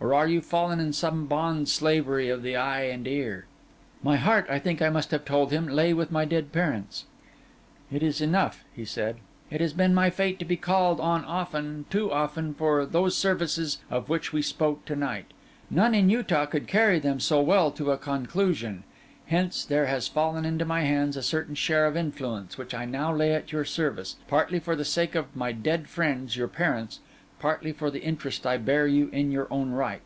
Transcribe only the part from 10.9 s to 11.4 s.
on